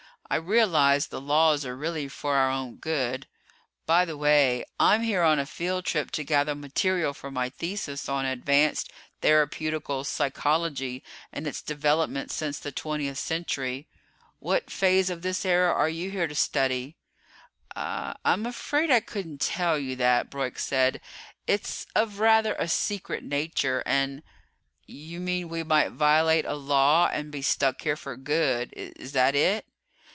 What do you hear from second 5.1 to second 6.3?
on a field trip to